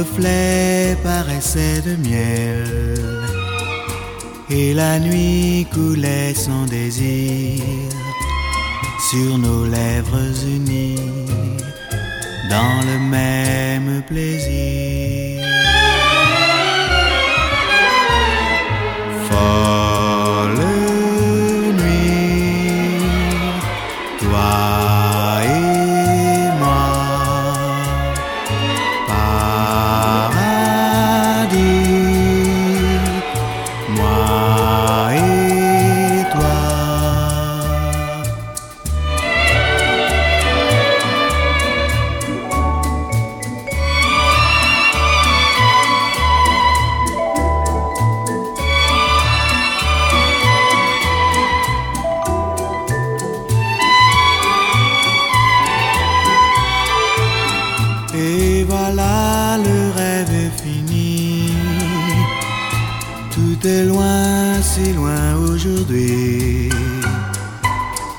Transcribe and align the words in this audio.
Les 0.00 0.06
reflets 0.06 0.96
paraissaient 1.02 1.82
de 1.82 1.94
miel 1.96 3.20
et 4.48 4.72
la 4.72 4.98
nuit 4.98 5.66
coulait 5.74 6.32
son 6.32 6.64
désir 6.64 7.62
sur 9.10 9.36
nos 9.36 9.66
lèvres 9.66 10.46
unies 10.46 10.96
dans 12.48 12.80
le 12.86 12.98
même 12.98 14.02
plaisir. 14.08 15.29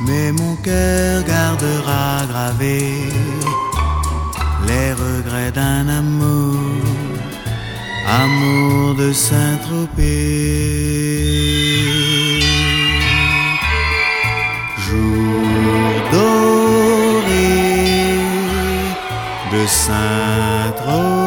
Mais 0.07 0.31
mon 0.31 0.55
cœur 0.57 1.23
gardera 1.23 2.25
gravé 2.31 2.81
les 4.67 4.93
regrets 4.93 5.51
d'un 5.51 5.87
amour, 5.87 6.57
amour 8.07 8.95
de 8.95 9.11
Saint-Tropez. 9.13 10.01
Jour 14.85 15.91
doré 16.11 17.51
de 19.53 19.65
Saint-Tropez. 19.67 21.20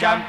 jump. 0.00 0.24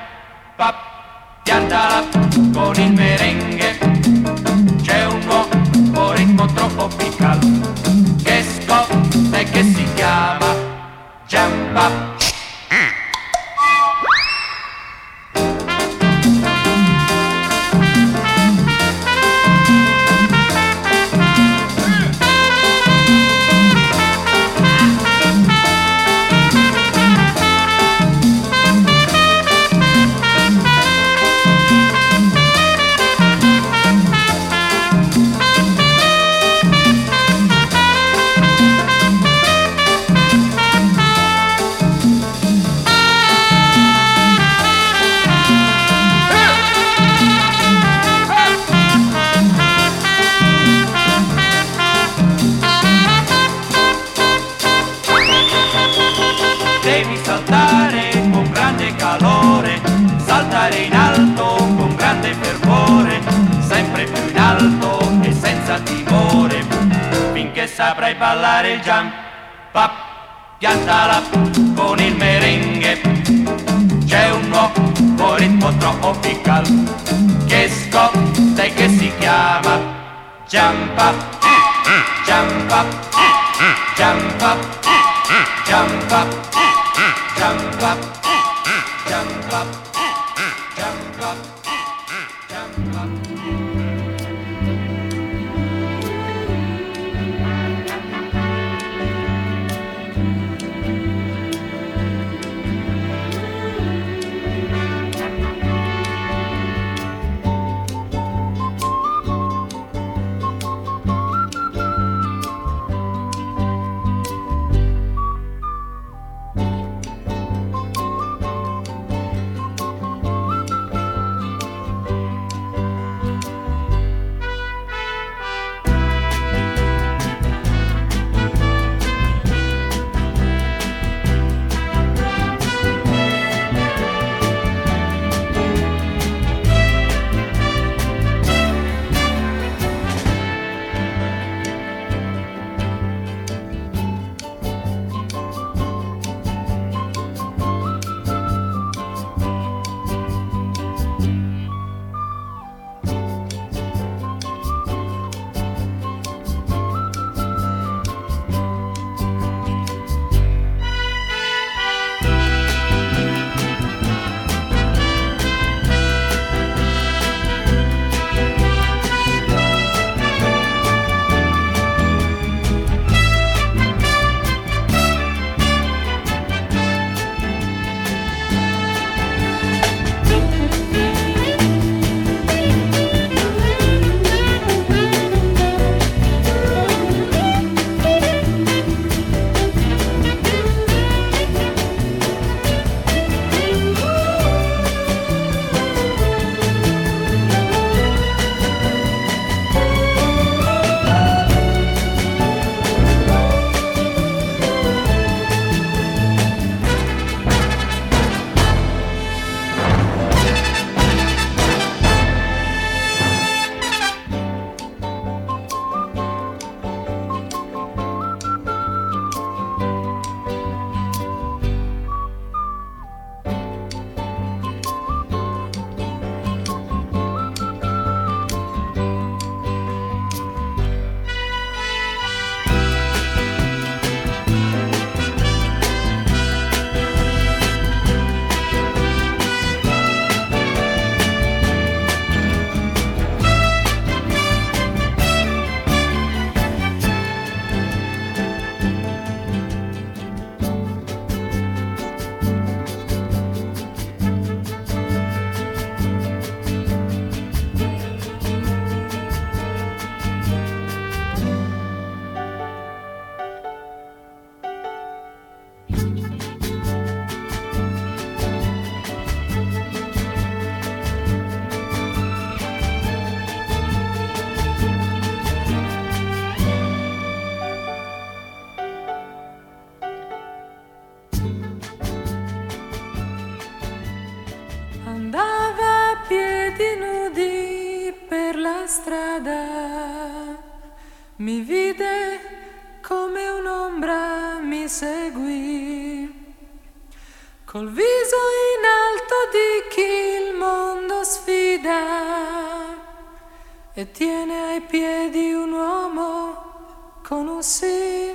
che 304.02 304.12
tiene 304.14 304.72
ai 304.72 304.82
piedi 304.82 305.54
un 305.54 305.74
uomo 305.74 307.20
con 307.22 307.48
un 307.48 307.62
sì. 307.62 308.34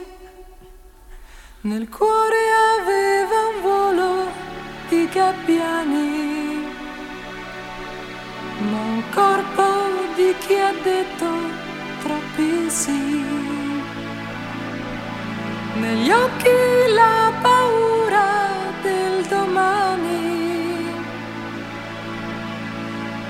Nel 1.62 1.88
cuore 1.88 2.36
aveva 2.78 3.38
un 3.52 3.62
volo 3.62 4.30
di 4.88 5.08
gabbiani, 5.08 6.66
ma 8.70 8.80
un 8.80 9.02
corpo 9.12 9.64
di 10.14 10.32
chi 10.38 10.54
ha 10.54 10.72
detto 10.84 11.26
troppi 12.00 12.70
sì. 12.70 13.24
Negli 15.80 16.10
occhi 16.12 16.92
la 16.94 17.32
paura 17.42 18.28
del 18.82 19.24
domani, 19.26 20.92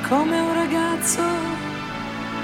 come 0.06 0.38
un 0.38 0.52
ragazzo 0.52 1.55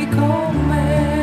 take 0.00 0.14
home. 0.14 1.19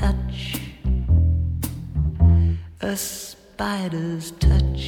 touch, 0.00 0.58
a 2.80 2.96
spider's 2.96 4.30
touch. 4.46 4.82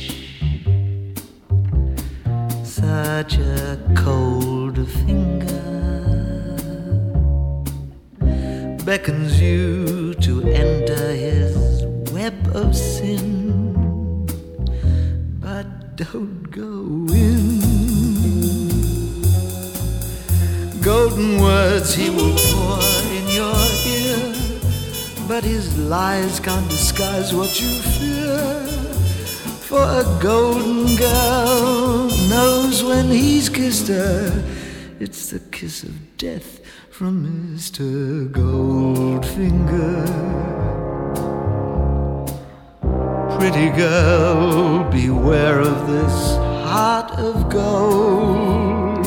Such 2.64 3.36
a 3.36 3.78
cold 3.94 4.78
finger 4.88 5.68
beckons 8.86 9.38
you 9.38 10.14
to 10.14 10.32
enter 10.48 11.12
his 11.26 11.84
web 12.10 12.34
of 12.54 12.74
sin, 12.74 14.24
but 15.40 15.96
don't 15.96 16.50
go 16.50 16.72
in. 17.12 17.60
Golden 20.80 21.38
words 21.38 21.94
he 21.94 22.08
will. 22.08 22.51
But 25.32 25.44
his 25.44 25.78
lies 25.78 26.40
can't 26.40 26.68
disguise 26.68 27.32
what 27.32 27.58
you 27.58 27.70
fear. 27.96 28.66
For 29.68 29.82
a 29.82 30.04
golden 30.20 30.94
girl 30.96 32.10
knows 32.28 32.84
when 32.84 33.06
he's 33.08 33.48
kissed 33.48 33.88
her. 33.88 34.44
It's 35.00 35.30
the 35.30 35.38
kiss 35.38 35.84
of 35.84 36.18
death 36.18 36.60
from 36.90 37.24
Mr. 37.56 38.30
Goldfinger 38.30 40.02
pretty 43.38 43.70
girl, 43.70 44.84
beware 44.90 45.60
of 45.60 45.86
this 45.88 46.36
heart 46.70 47.10
of 47.18 47.48
gold. 47.48 49.06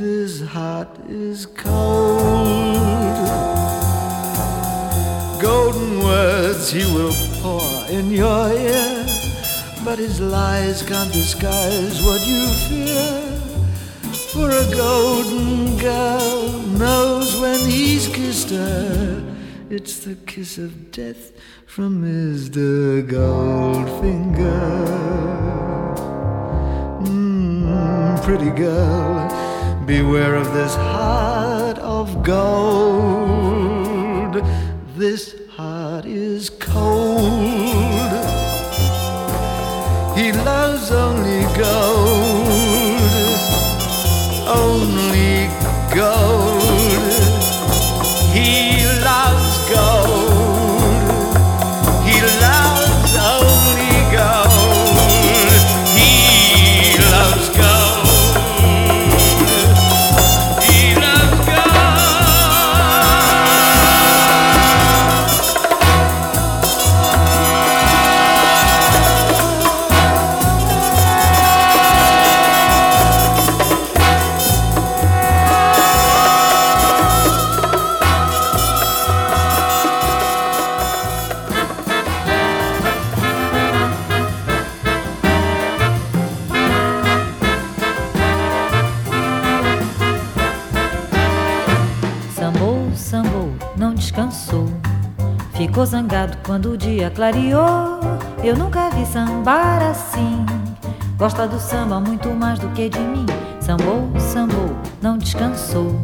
This 0.00 0.42
heart 0.42 0.98
is 1.08 1.46
cold. 1.46 2.73
Words 6.64 6.70
he 6.70 6.84
will 6.94 7.12
pour 7.42 7.62
in 7.90 8.10
your 8.10 8.52
ear, 8.52 9.06
but 9.84 9.98
his 9.98 10.20
lies 10.20 10.82
can't 10.82 11.12
disguise 11.12 12.02
what 12.04 12.26
you 12.26 12.46
fear. 12.68 13.20
For 14.32 14.50
a 14.50 14.64
golden 14.74 15.76
girl 15.78 16.52
knows 16.78 17.40
when 17.40 17.60
he's 17.68 18.08
kissed 18.08 18.50
her. 18.50 19.22
It's 19.70 20.00
the 20.04 20.14
kiss 20.26 20.58
of 20.58 20.90
death 20.90 21.32
from 21.66 22.02
Mr. 22.02 23.02
Goldfinger. 23.08 24.64
Mm, 27.06 28.22
pretty 28.22 28.50
girl, 28.50 29.28
beware 29.86 30.34
of 30.34 30.52
this 30.52 30.74
heart 30.76 31.78
of 31.78 32.22
gold. 32.22 33.24
This 34.96 35.34
heart 35.56 36.06
is 36.06 36.50
cold. 36.50 37.24
He 40.16 40.32
loves 40.32 40.90
only 40.92 41.42
gold 41.58 42.94
only 44.46 45.48
gold. 45.94 46.33
Quando 96.54 96.70
o 96.70 96.76
dia 96.76 97.10
clareou. 97.10 97.98
Eu 98.44 98.56
nunca 98.56 98.88
vi 98.90 99.04
sambar 99.04 99.82
assim. 99.82 100.46
Gosta 101.18 101.48
do 101.48 101.58
samba 101.58 101.98
muito 101.98 102.28
mais 102.28 102.60
do 102.60 102.68
que 102.68 102.88
de 102.88 103.00
mim. 103.00 103.26
Sambou, 103.58 104.08
sambou, 104.20 104.70
não 105.02 105.18
descansou. 105.18 106.00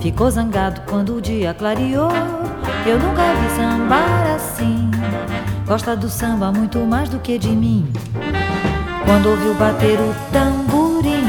Ficou 0.00 0.28
zangado 0.32 0.80
quando 0.88 1.14
o 1.14 1.20
dia 1.20 1.54
clareou. 1.54 2.10
Eu 2.84 2.98
nunca 2.98 3.22
vi 3.34 3.54
sambar 3.54 4.34
assim. 4.34 4.90
Gosta 5.64 5.94
do 5.94 6.08
samba 6.08 6.50
muito 6.50 6.80
mais 6.80 7.08
do 7.08 7.20
que 7.20 7.38
de 7.38 7.50
mim. 7.50 7.88
Quando 9.06 9.28
ouviu 9.28 9.54
bater 9.54 10.00
o 10.00 10.12
tamborim, 10.32 11.22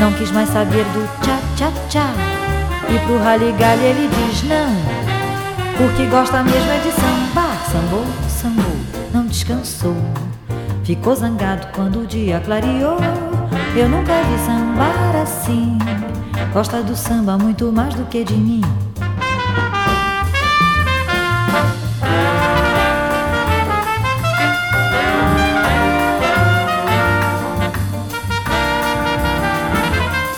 não 0.00 0.12
quis 0.14 0.32
mais 0.32 0.48
saber 0.48 0.82
do 0.86 1.08
tchá-tchá-tchá. 1.22 2.10
E 2.92 2.98
pro 3.06 3.22
raligalho 3.22 3.82
ele 3.82 4.08
diz 4.08 4.42
não. 4.42 4.98
Porque 5.76 6.06
gosta 6.06 6.42
mesmo 6.42 6.72
é 6.72 6.78
de 6.78 6.97
sambou, 7.70 8.04
sambou, 8.28 8.76
não 9.12 9.26
descansou. 9.26 9.94
Ficou 10.84 11.14
zangado 11.14 11.66
quando 11.74 12.00
o 12.00 12.06
dia 12.06 12.40
clareou. 12.40 12.96
Eu 13.76 13.88
nunca 13.88 14.22
vi 14.22 14.38
sambar 14.46 15.16
assim. 15.22 15.76
Gosta 16.52 16.82
do 16.82 16.96
samba 16.96 17.36
muito 17.36 17.70
mais 17.70 17.94
do 17.94 18.04
que 18.06 18.24
de 18.24 18.34
mim. 18.34 18.62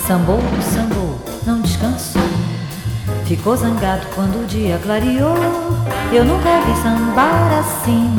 Sambou, 0.04 0.40
sambou, 0.60 1.20
não 1.46 1.60
descansou. 1.60 2.22
Ficou 3.24 3.56
zangado 3.56 4.04
quando 4.16 4.42
o 4.42 4.46
dia 4.46 4.80
clareou. 4.82 5.79
Eu 6.12 6.24
nunca 6.24 6.60
vi 6.66 6.74
sambar 6.82 7.60
assim. 7.60 8.16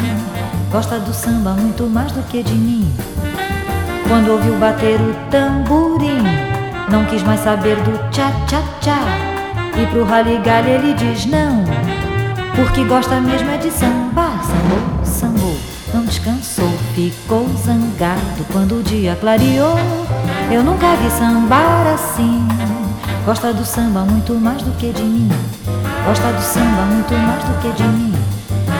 gosta 0.71 0.97
do 0.97 1.13
samba 1.13 1.51
muito 1.51 1.83
mais 1.83 2.09
do 2.13 2.23
que 2.23 2.41
de 2.41 2.53
mim. 2.53 2.89
Quando 4.07 4.31
ouviu 4.31 4.57
bater 4.57 4.95
o 5.01 5.13
tamborim, 5.29 6.23
não 6.89 7.03
quis 7.05 7.21
mais 7.23 7.41
saber 7.41 7.75
do 7.83 7.91
tchá-tchá-tchá. 8.09 8.97
E 9.77 9.85
pro 9.87 10.05
raligalho 10.05 10.69
ele 10.69 10.93
diz 10.93 11.25
não, 11.25 11.65
porque 12.55 12.85
gosta 12.85 13.19
mesmo 13.19 13.51
é 13.51 13.57
de 13.57 13.69
samba. 13.69 14.31
Sambou, 14.41 15.05
sambou, 15.05 15.57
não 15.93 16.05
descansou, 16.05 16.71
ficou 16.95 17.45
zangado 17.57 18.45
quando 18.53 18.79
o 18.79 18.83
dia 18.83 19.17
clareou. 19.19 19.75
Eu 20.49 20.63
nunca 20.63 20.95
vi 20.95 21.09
sambar 21.11 21.87
assim. 21.87 22.47
Gosta 23.25 23.53
do 23.53 23.65
samba 23.65 24.01
muito 24.01 24.33
mais 24.35 24.61
do 24.61 24.71
que 24.77 24.93
de 24.93 25.03
mim. 25.03 25.29
Gosta 26.05 26.33
do 26.33 26.41
samba 26.41 26.81
muito 26.85 27.13
mais 27.13 27.43
do 27.43 27.61
que 27.61 27.71
de 27.73 27.83
mim. 27.83 28.13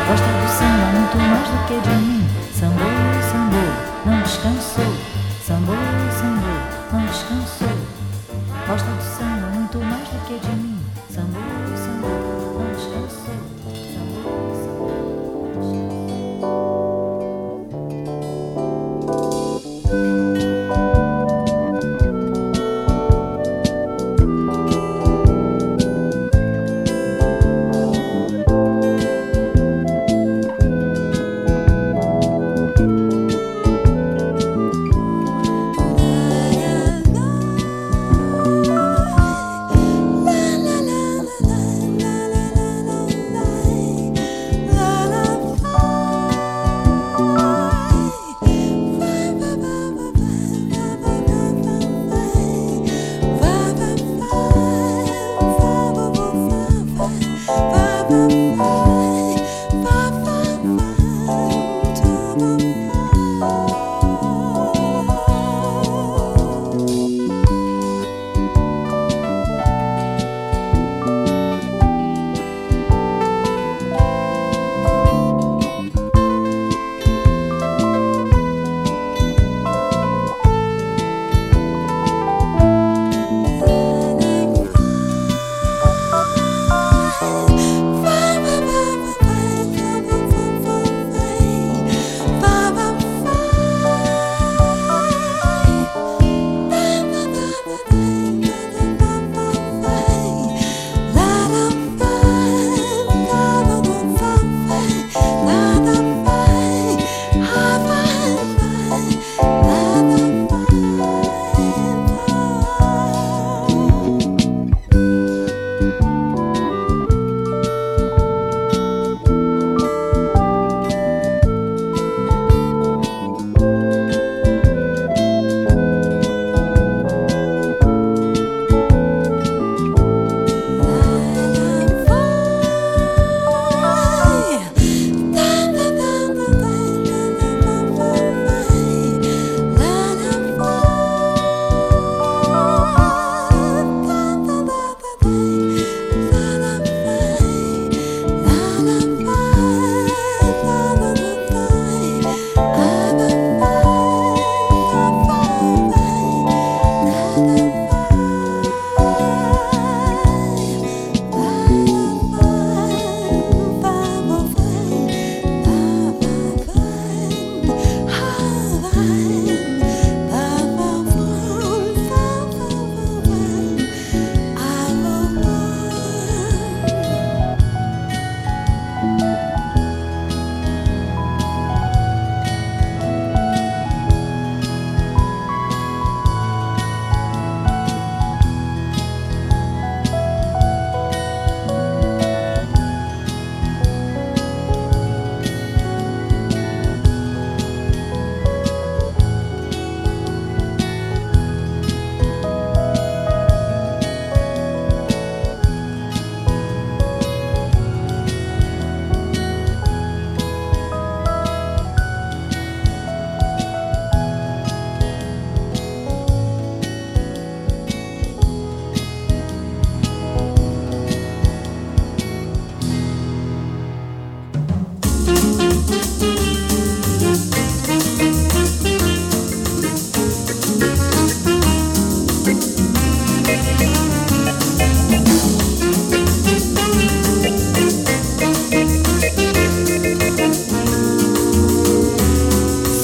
Gosta 0.08 0.26
do 0.26 0.50
samba 0.50 0.86
muito 0.92 1.18
mais 1.18 1.48
do 1.48 1.68
que 1.68 1.80
de 1.80 1.96
mim. 1.96 2.28
Sambou, 2.54 2.88
sambou, 3.32 3.72
não 4.06 4.22
descansou. 4.24 5.01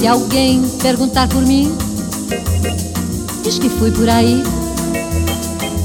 Alguém 0.08 0.66
perguntar 0.82 1.28
por 1.28 1.42
mim, 1.42 1.76
diz 3.42 3.58
que 3.58 3.68
fui 3.68 3.90
por 3.90 4.08
aí, 4.08 4.42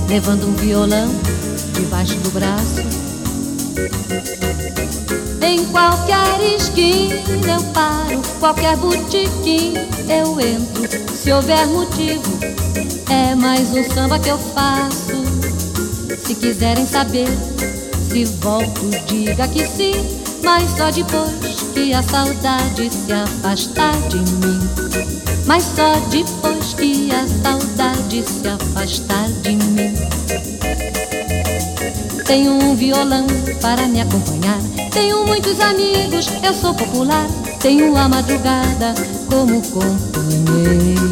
levando 0.08 0.48
um 0.48 0.54
violão 0.54 1.10
debaixo 1.74 2.16
do 2.16 2.32
braço. 2.32 2.82
Em 5.42 5.66
qualquer 5.66 6.56
esquina 6.56 7.54
eu 7.54 7.64
paro, 7.74 8.22
qualquer 8.40 8.78
botequim 8.78 9.74
eu 10.08 10.40
entro. 10.40 11.16
Se 11.16 11.32
houver 11.32 11.68
motivo, 11.68 12.40
é 13.10 13.36
mais 13.36 13.70
um 13.72 13.84
samba 13.94 14.18
que 14.20 14.30
eu 14.30 14.38
faço. 14.38 15.24
Se 16.26 16.34
quiserem 16.36 16.86
saber, 16.88 17.28
se 18.10 18.26
volto, 18.26 18.90
diga 19.08 19.48
que 19.50 19.68
sim. 19.68 19.94
mas 20.44 20.70
só 20.78 20.92
depois 20.92 21.53
que 21.74 21.94
a 21.94 22.04
saudade 22.04 22.90
se 22.90 23.12
afastar 23.12 23.94
de 24.10 24.18
mim. 24.18 24.60
Mas 25.46 25.64
só 25.64 25.96
depois 26.10 26.74
que 26.74 27.12
a 27.12 27.28
saudade 27.42 28.24
se 28.24 28.48
afastar 28.48 29.28
de 29.42 29.56
mim. 29.56 29.94
Tenho 32.26 32.54
um 32.54 32.76
violão 32.76 33.26
para 33.62 33.88
me 33.88 34.02
acompanhar. 34.02 34.60
Tenho 34.92 35.26
muitos 35.26 35.60
amigos, 35.60 36.30
eu 36.44 36.54
sou 36.54 36.74
popular. 36.74 37.26
Tenho 37.60 37.96
a 37.98 38.08
madrugada 38.08 38.94
como 39.30 39.62
companheira. 39.70 41.04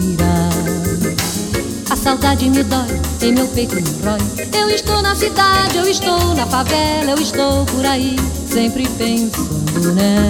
A 1.90 1.96
saudade 1.96 2.50
me 2.50 2.64
dói, 2.64 3.02
em 3.22 3.34
meu 3.34 3.48
peito 3.48 3.76
me 3.76 3.90
rói. 4.04 4.20
Eu 4.58 4.70
estou 4.70 5.02
na 5.02 5.16
cidade, 5.16 5.78
eu 5.78 5.90
estou 5.90 6.36
na 6.36 6.46
favela, 6.46 7.12
eu 7.12 7.18
estou 7.20 7.66
por 7.66 7.86
aí, 7.86 8.16
sempre 8.50 8.88
pensando 8.98 9.61
con 9.82 9.98
ela. 9.98 10.22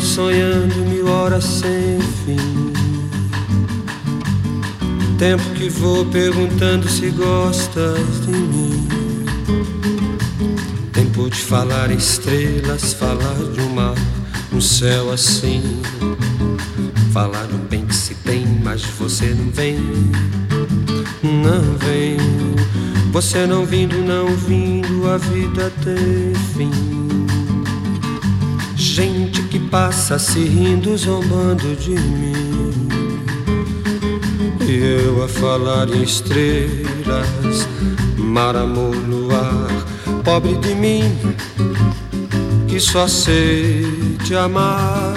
Sonhando, 0.00 0.74
mil 0.86 1.06
horas 1.08 1.44
sem 1.44 2.00
fim. 2.24 2.72
Tempo 5.18 5.42
que 5.54 5.68
vou 5.68 6.04
perguntando 6.06 6.88
se 6.88 7.10
gostas 7.10 8.26
de 8.26 8.30
mim. 8.30 8.88
Tempo 10.92 11.30
de 11.30 11.40
falar 11.40 11.90
estrelas, 11.90 12.92
falar 12.92 13.34
de 13.52 13.60
um 13.60 13.70
mar, 13.70 13.94
um 14.52 14.60
céu 14.60 15.10
assim. 15.12 15.62
Falar 17.12 17.46
do 17.46 17.58
bem 17.68 17.86
que 17.86 17.94
se 17.94 18.14
tem, 18.14 18.46
mas 18.62 18.82
você 18.82 19.26
não 19.26 19.50
vem. 19.50 19.78
Não 21.22 21.62
vem. 21.78 22.16
Você 23.12 23.46
não 23.46 23.64
vindo, 23.64 23.96
não 24.04 24.28
vindo, 24.28 25.08
a 25.08 25.16
vida 25.16 25.72
tem 25.82 26.34
fim 26.54 27.06
gente 28.96 29.35
passa 29.70 30.18
se 30.18 30.40
rindo, 30.44 30.96
zombando 30.96 31.74
de 31.76 31.90
mim. 31.90 32.88
E 34.68 35.02
eu 35.04 35.22
a 35.22 35.28
falar 35.28 35.88
em 35.88 36.02
estrelas, 36.02 37.68
mar, 38.16 38.56
amor, 38.56 38.94
luar, 38.94 39.68
pobre 40.24 40.56
de 40.56 40.74
mim, 40.74 41.04
que 42.66 42.80
só 42.80 43.06
sei 43.06 44.16
te 44.24 44.34
amar. 44.34 45.14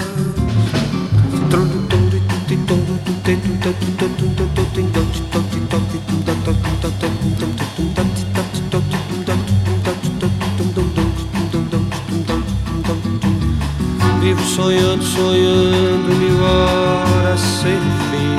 Sonhando, 14.59 15.03
sonhando 15.03 16.15
mil 16.15 16.43
horas 16.43 17.39
sem 17.39 17.79
fim. 18.09 18.35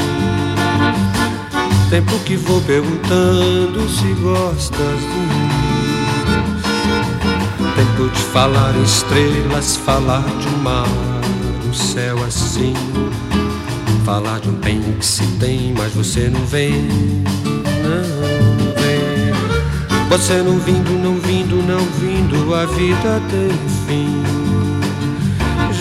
Tempo 1.89 2.19
que 2.21 2.37
vou 2.37 2.61
perguntando 2.61 3.89
se 3.89 4.13
gostas 4.21 5.01
de 5.01 5.19
mim. 5.31 5.49
Tempo 7.75 8.11
de 8.13 8.21
falar 8.21 8.77
estrelas, 8.85 9.77
falar 9.77 10.25
de 10.41 10.49
um 10.49 10.59
mar, 10.59 10.87
um 11.67 11.73
céu 11.73 12.23
assim. 12.23 12.75
Falar 14.05 14.41
de 14.41 14.51
um 14.51 14.55
bem 14.55 14.81
que 14.99 15.07
se 15.07 15.27
tem, 15.39 15.73
mas 15.77 15.95
você 15.95 16.29
não 16.29 16.45
vem, 16.47 16.73
não 17.83 18.03
vem. 18.77 19.33
Você 20.11 20.43
não 20.43 20.59
vindo, 20.59 20.91
não 21.03 21.17
vindo, 21.17 21.57
não 21.67 21.81
vindo, 21.99 22.55
a 22.55 22.67
vida 22.67 23.23
tem 23.31 23.51
fim 23.87 24.20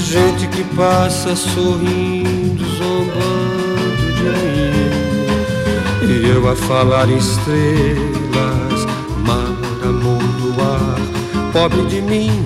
gente 0.09 0.47
que 0.47 0.63
passa 0.75 1.35
sorrindo, 1.35 2.65
zombando 2.77 4.13
de 4.17 4.23
mim. 4.41 6.25
E 6.25 6.29
eu 6.29 6.49
a 6.49 6.55
falar 6.55 7.07
estrelas, 7.09 8.85
mar, 9.27 9.55
amor 9.87 10.23
do 10.41 10.61
ar, 10.61 10.99
pobre 11.53 11.83
de 11.83 12.01
mim, 12.01 12.43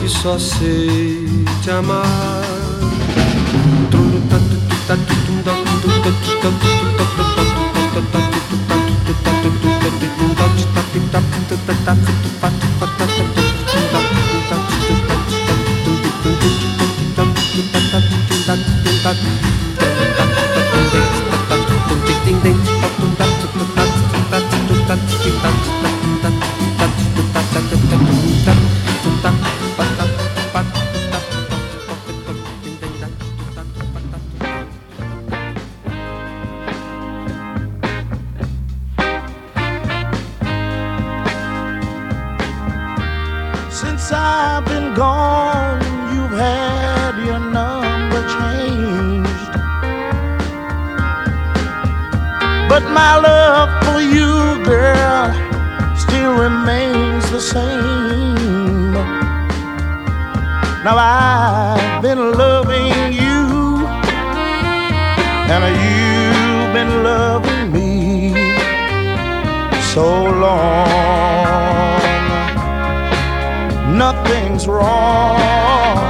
que 0.00 0.08
só 0.08 0.38
sei 0.38 1.28
te 1.62 1.70
amar. 1.70 2.48
Since 43.70 44.12
I've 44.12 44.64
been 44.66 44.92
gone, 44.94 45.37
my 52.98 53.14
love 53.30 53.70
for 53.84 54.00
you, 54.16 54.32
girl, 54.64 55.26
still 56.04 56.32
remains 56.46 57.24
the 57.30 57.42
same. 57.54 58.92
Now 60.86 60.96
I've 60.96 62.02
been 62.06 62.22
loving 62.42 62.92
you, 63.22 63.40
and 65.52 65.62
you've 65.84 66.70
been 66.78 66.92
loving 67.10 67.64
me 67.76 67.88
so 69.94 70.06
long 70.44 71.98
nothing's 74.04 74.64
wrong. 74.68 76.07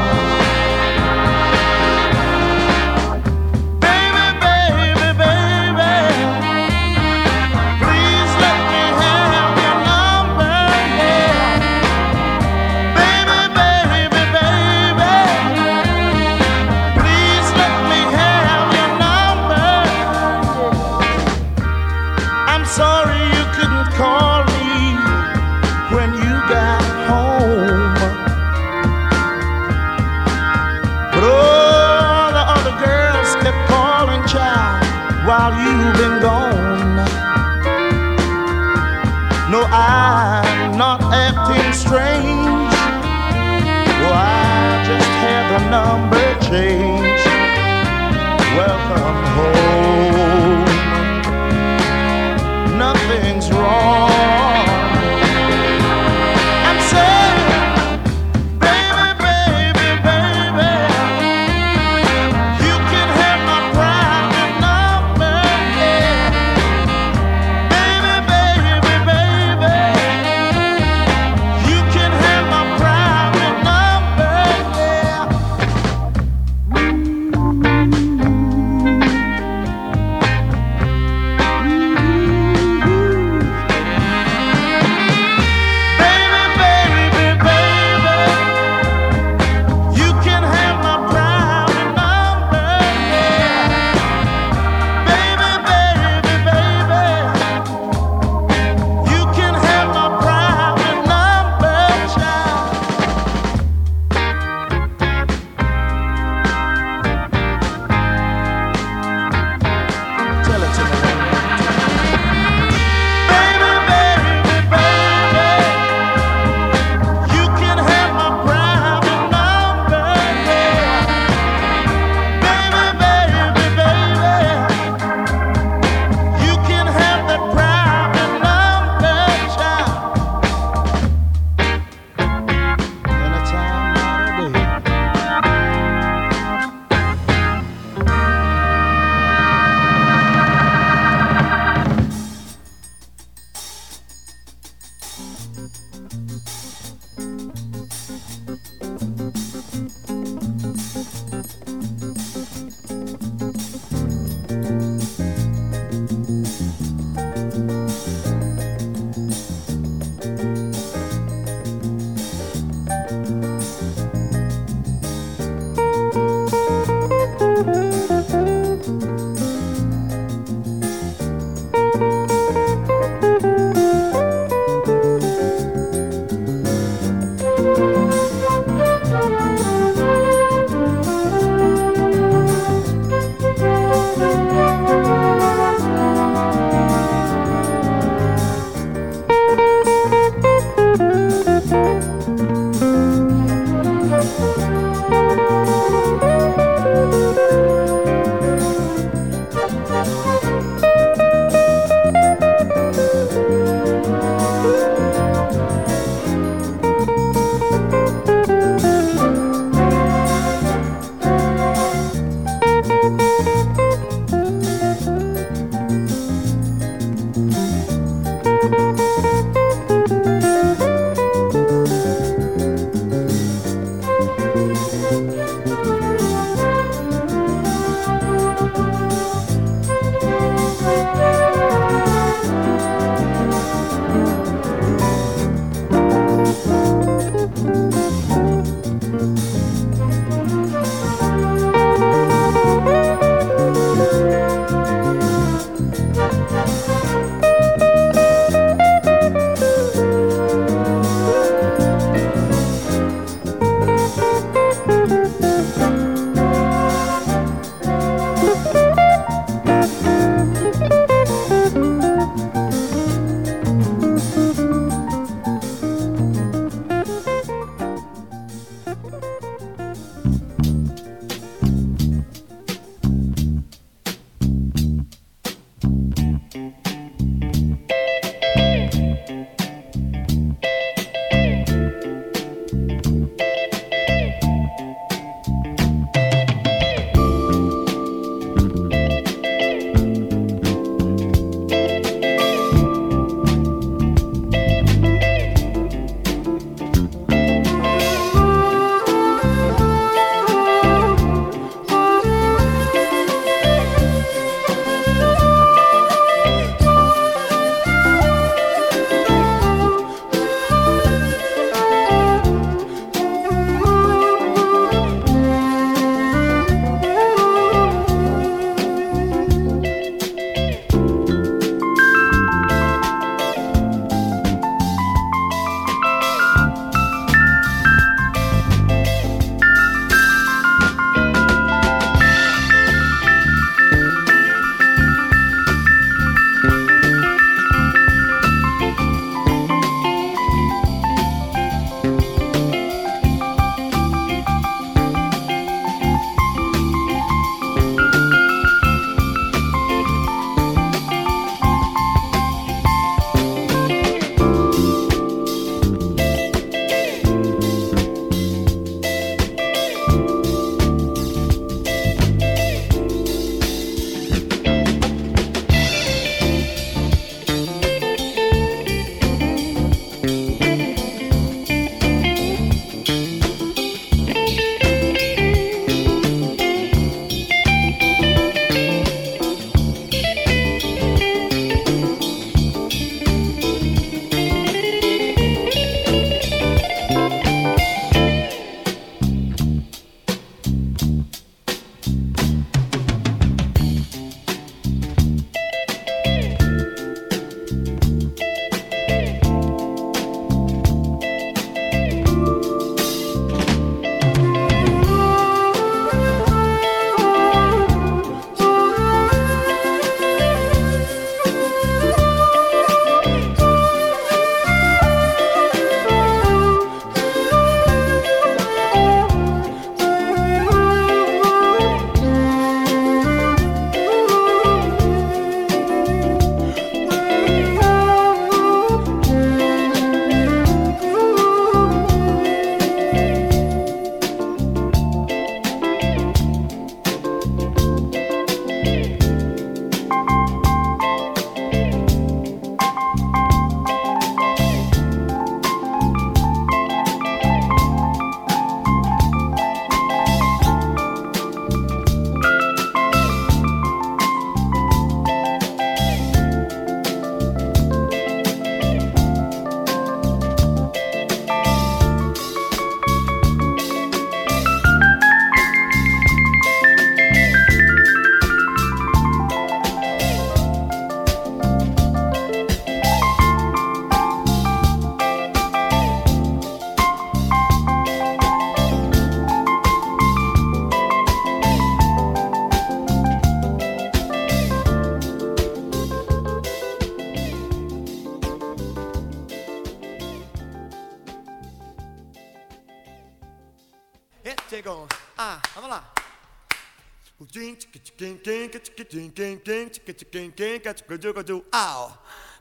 Au. 501.72 502.12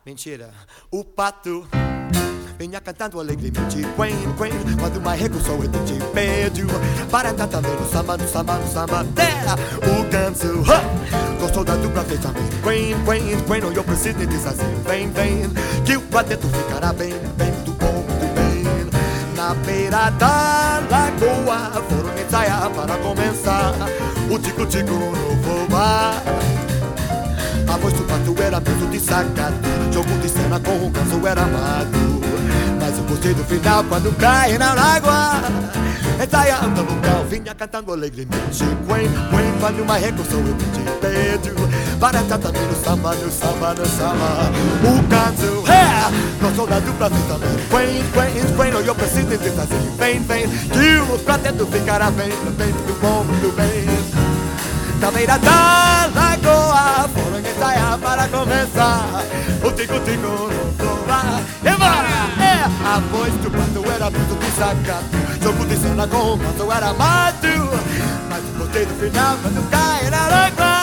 Mentira. 0.05 0.53
O 0.89 1.03
pato 1.03 1.67
vinha 2.57 2.79
cantando 2.79 3.19
alegremente 3.19 3.81
Quen, 3.95 4.15
quen, 4.37 4.77
quando 4.79 5.01
mais 5.01 5.21
recurso 5.21 5.51
ele 5.51 5.77
te 5.85 5.99
pediu 6.13 6.67
Para 7.11 7.33
no 7.33 7.91
samba, 7.91 8.17
no 8.17 8.27
samba, 8.29 8.57
no 8.57 8.67
samba 8.71 9.03
Dera 9.03 9.55
o 9.83 10.09
ganso 10.09 10.61
huh? 10.61 11.39
Gostou 11.39 11.65
da 11.65 11.75
dupla 11.75 12.03
também 12.03 12.47
Quen, 12.63 12.95
quen, 13.05 13.43
quen, 13.43 13.75
eu 13.75 13.83
preciso 13.83 14.25
dizer 14.25 14.47
assim 14.47 14.81
Vem, 14.85 15.11
vem, 15.11 15.49
que 15.85 15.97
o 15.97 16.01
quarteto 16.03 16.47
ficará 16.47 16.93
bem, 16.93 17.13
bem, 17.37 17.51
muito 17.51 17.71
bom, 17.73 17.91
muito 17.91 18.33
bem 18.33 19.35
Na 19.35 19.53
beira 19.53 20.09
da 20.11 20.81
lagoa 20.89 21.83
Foram 21.89 22.17
ensaiar 22.17 22.69
para 22.71 22.97
começar 22.99 24.06
O 24.29 24.37
tico-tico 24.39 24.91
no 24.91 25.37
fubá 25.43 26.21
a 27.67 27.77
voz 27.77 27.93
do 27.93 28.03
pato 28.03 28.35
era 28.41 28.61
peso 28.61 28.87
de 28.87 28.99
sacado 28.99 29.55
Jogo 29.91 30.09
de 30.21 30.29
cena 30.29 30.59
com 30.59 30.87
o 30.87 30.89
ganso 30.89 31.27
era 31.27 31.41
amado. 31.41 32.21
Mas 32.79 32.97
eu 32.97 33.03
gostei 33.03 33.33
do 33.33 33.43
final 33.43 33.83
quando 33.83 34.15
cai 34.17 34.57
na 34.57 34.71
água 34.71 35.41
Ensaiando 36.23 36.81
no 36.81 37.01
cal, 37.01 37.25
vinha 37.25 37.53
cantando 37.53 37.93
alegremente. 37.93 38.63
Quen, 38.87 39.07
quen, 39.29 39.59
quando 39.59 39.83
uma 39.83 39.97
recursão 39.97 40.39
eu 40.39 40.55
pedi 40.55 41.53
Para 41.99 42.23
cantar 42.23 42.51
no 42.51 42.83
samba, 42.83 43.13
no 43.13 43.31
samba, 43.31 43.73
no 43.75 43.85
samba. 43.85 44.49
O 44.83 45.03
ganso, 45.03 45.71
é, 45.71 46.41
gostou 46.41 46.65
da 46.65 46.79
dupla 46.79 47.09
vem 47.09 47.21
também. 47.27 47.49
Quen, 47.69 48.03
quen, 48.13 48.71
quen, 48.71 48.85
eu 48.85 48.95
preciso 48.95 49.27
dizer 49.27 49.53
assim 49.59 49.95
Vem, 49.97 50.19
vem, 50.21 50.49
que 50.49 51.13
o 51.13 51.19
quarteto 51.19 51.67
ficará 51.67 52.09
bem, 52.09 52.29
bem, 52.57 52.73
muito 52.73 52.99
bom, 52.99 53.23
muito 53.23 53.55
bem 53.55 54.16
na 54.99 55.11
beira 55.11 55.37
da 55.37 56.09
lagoa 56.15 57.09
Foram 57.09 57.39
ensaiar 57.39 57.97
para 57.99 58.27
começar 58.27 59.23
O 59.63 59.71
tico-tico 59.71 60.21
no 60.21 60.49
sofá 60.77 61.41
Embora! 61.61 62.27
É! 62.39 62.63
A 62.85 62.99
voz 63.11 63.33
do 63.35 63.51
pato 63.51 63.91
era 63.91 64.09
muito 64.09 64.35
desacato 64.35 65.05
Jogo 65.41 65.65
de 65.65 65.77
cena 65.77 66.07
com 66.07 66.35
o 66.35 66.71
era 66.71 66.93
mato 66.93 67.47
Mas 68.29 68.43
o 68.43 68.57
gostei 68.59 68.85
do 68.85 68.93
final 68.95 69.37
quando 69.41 69.69
cai 69.69 70.09
na 70.09 70.45
água 70.47 70.76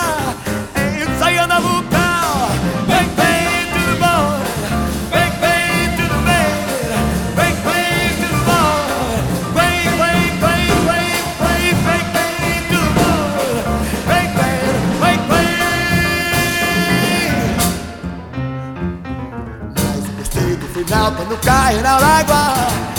quando 21.13 21.37
cai 21.41 21.77
na 21.83 21.97
água 21.97 22.93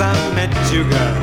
since 0.00 0.18
I 0.18 0.34
met 0.34 0.72
you, 0.72 0.82
girl. 0.84 1.20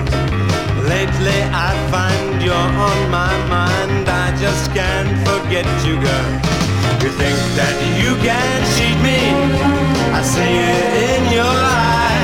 Lately 0.87 1.39
I 1.51 1.69
find 1.91 2.41
you're 2.41 2.53
on 2.55 2.99
my 3.09 3.33
mind. 3.49 4.07
I 4.07 4.35
just 4.39 4.71
can't 4.73 5.11
forget 5.27 5.65
you, 5.85 5.95
girl. 5.95 6.31
You 7.01 7.09
think 7.21 7.37
that 7.59 7.75
you 8.01 8.11
can 8.25 8.59
cheat 8.75 8.97
me? 9.07 9.19
I 10.13 10.21
see 10.21 10.57
it 10.73 11.09
in 11.09 11.33
your 11.33 11.45
eyes. 11.45 12.16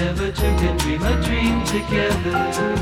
never 0.00 0.30
to 0.30 0.40
can 0.40 0.76
dream 0.76 1.02
a 1.02 1.22
dream 1.22 1.64
together. 1.64 2.78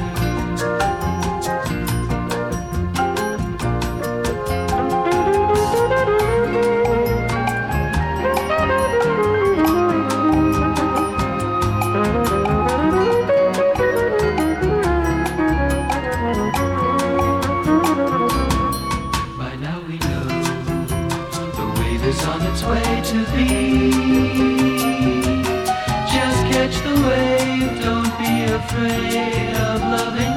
of 29.65 29.81
loving. 29.95 30.37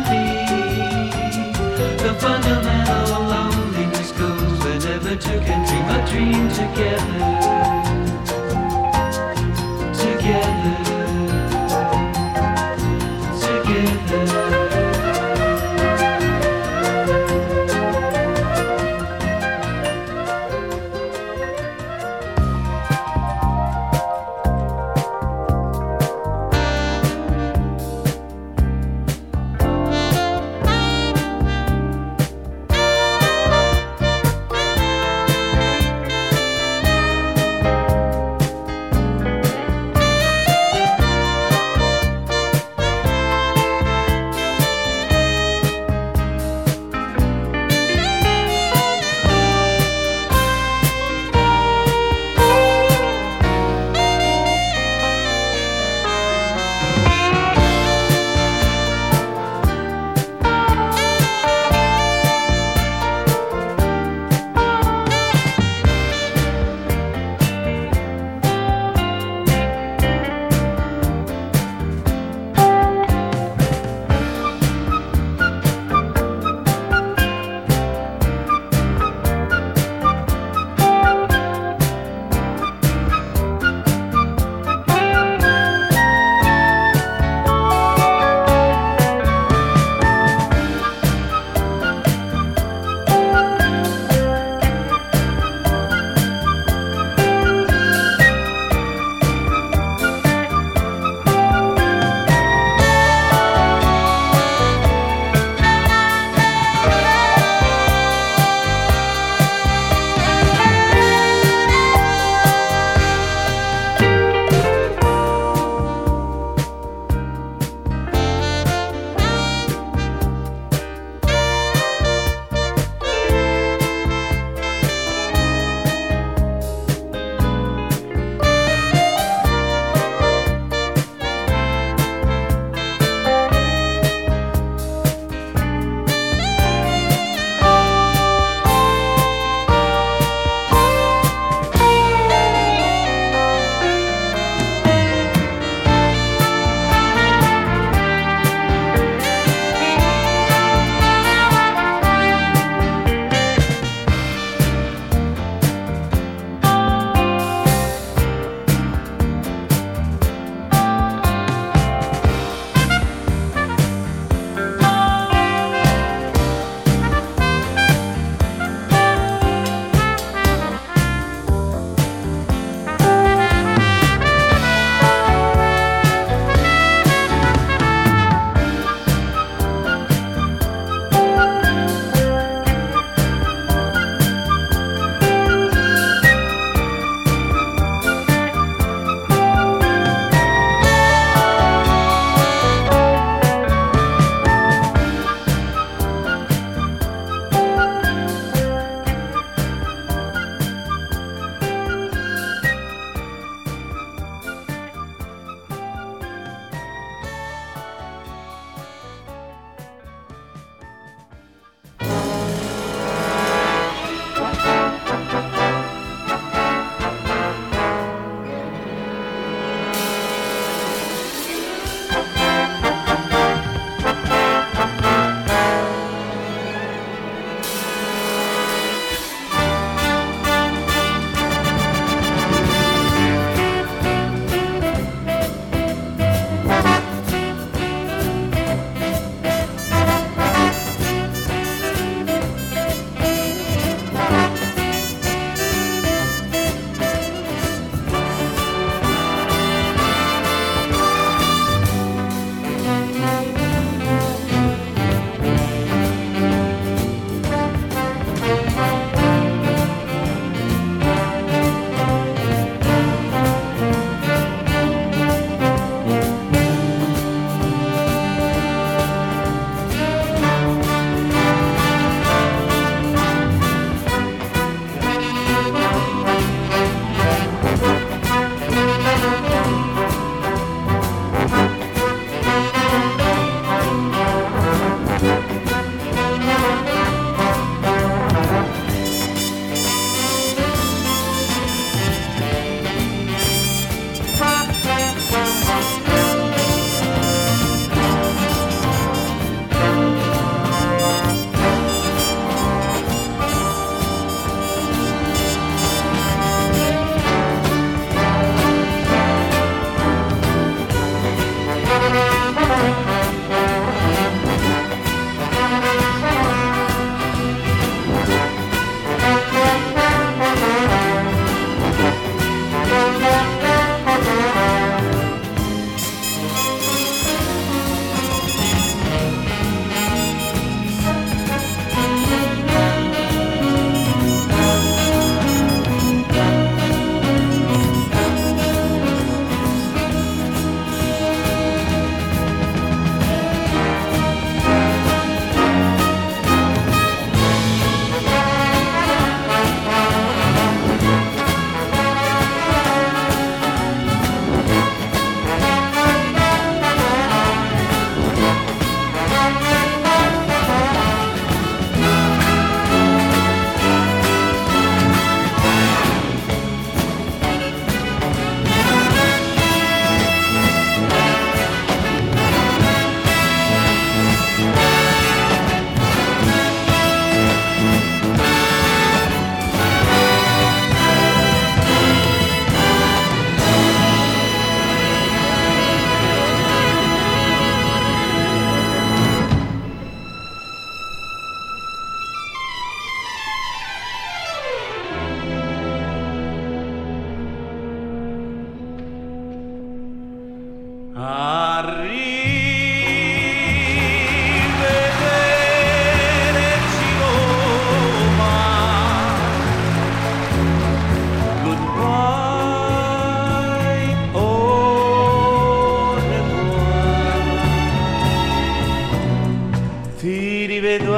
The 2.03 2.13
fundamental 2.19 3.21
loneliness 3.33 4.11
goes 4.11 4.59
whenever 4.63 5.15
two 5.15 5.39
can 5.41 5.65
dream 5.67 5.87
a 5.95 5.99
dream 6.09 6.49
together. 6.49 7.48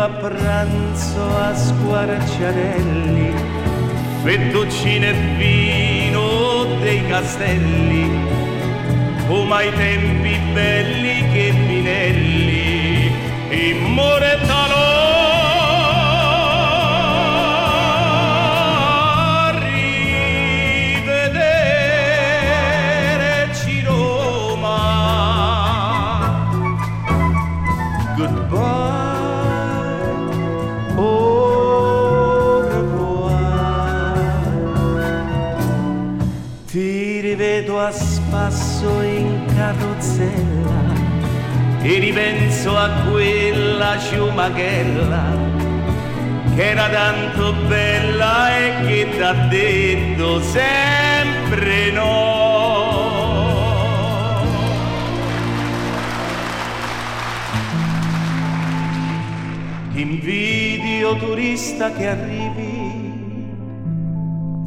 A 0.01 0.09
pranzo 0.09 1.37
a 1.37 1.53
squarciarelli, 1.53 3.31
fettuccine 4.23 5.09
e 5.09 5.13
vino 5.37 6.65
dei 6.81 7.05
castelli, 7.05 8.09
come 9.27 9.53
ai 9.53 9.71
tempi 9.75 10.39
belli 10.53 11.31
che 11.31 11.53
Pinelli, 11.67 13.11
in 13.49 13.83
e 41.83 41.99
ripenso 41.99 42.77
a 42.77 42.89
quella 43.09 43.97
ciumaghella 43.97 45.51
che 46.55 46.69
era 46.69 46.89
tanto 46.89 47.53
bella 47.67 48.55
e 48.57 48.85
che 48.85 49.07
t'ha 49.17 49.33
detto 49.47 50.41
sempre 50.41 51.91
no. 51.91 52.39
Invidio 59.93 61.15
turista 61.17 61.91
che 61.91 62.07
arrivi, 62.07 63.53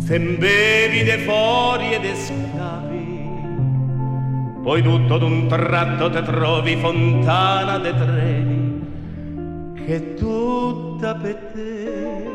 fembevi 0.04 1.02
de 1.02 1.18
fuori 1.18 1.92
e 1.92 2.00
de 2.00 2.14
poi 4.64 4.80
tutto 4.80 5.18
d'un 5.18 5.46
tratto 5.46 6.08
te 6.08 6.22
trovi 6.22 6.74
fontana 6.76 7.76
de 7.76 7.94
trevi, 7.94 8.82
che 9.84 10.14
tutta 10.14 11.14
per 11.16 11.34
te. 11.52 12.32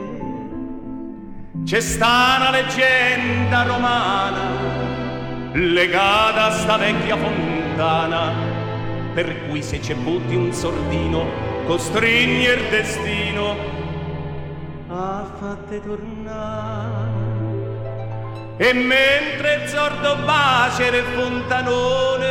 C'è 1.66 1.80
sta 1.80 2.38
una 2.38 2.52
leggenda 2.52 3.64
romana 3.64 4.42
legata 5.54 6.46
a 6.46 6.52
sta 6.52 6.78
vecchia 6.78 7.18
fontana, 7.18 8.32
per 9.16 9.48
cui 9.48 9.64
se 9.64 9.82
ci 9.82 9.96
butti 9.96 10.36
un 10.36 10.54
sordino 10.54 11.26
costringe 11.66 12.54
il 12.54 12.70
destino 12.70 13.56
a 14.88 15.26
fatte 15.40 15.82
tornare. 15.82 16.89
E 18.62 18.74
mentre 18.74 19.54
il 19.54 19.70
sordo 19.70 20.18
bacia 20.26 20.90
nel 20.90 21.06
fontanone, 21.16 22.28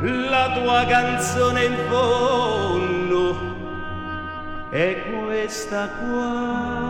la 0.00 0.50
tua 0.54 0.86
canzone 0.86 1.64
in 1.64 1.76
fondo 1.90 3.36
è 4.70 4.96
questa 5.10 5.88
qua. 5.88 6.81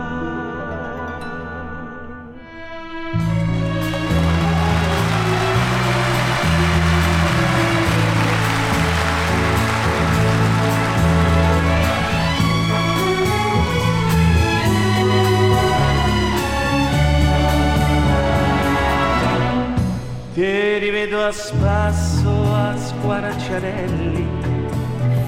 A 21.23 21.31
spasso 21.31 22.53
a 22.53 22.75
squarciarelli, 22.75 24.27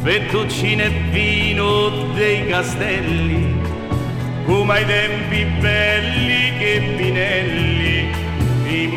fettuccine 0.04 0.88
e 0.88 0.90
vino 1.10 2.12
dei 2.14 2.46
castelli, 2.48 3.56
come 4.46 4.74
ai 4.74 4.86
tempi 4.86 5.46
belli 5.62 6.58
che 6.58 6.96
Pinelli, 6.98 8.12
in 8.66 8.92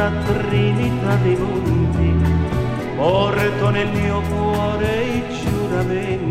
Londra 0.00 0.22
Trinità 0.48 1.14
dei 1.16 1.36
monti, 1.36 2.24
porto 2.96 3.68
nel 3.68 3.88
mio 3.88 4.22
cuore 4.22 5.02
i 5.02 5.22
giuramenti 5.28 6.29